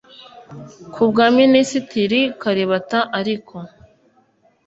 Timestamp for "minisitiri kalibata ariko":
1.39-3.55